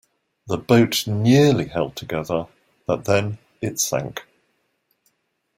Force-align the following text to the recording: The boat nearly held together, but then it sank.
The 0.47 0.57
boat 0.57 1.05
nearly 1.05 1.67
held 1.67 1.95
together, 1.95 2.47
but 2.87 3.05
then 3.05 3.37
it 3.61 3.79
sank. 3.79 4.25